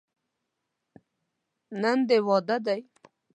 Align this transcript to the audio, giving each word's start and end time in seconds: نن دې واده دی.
نن 1.81 1.99
دې 2.07 2.17
واده 2.27 2.57
دی. 2.65 2.81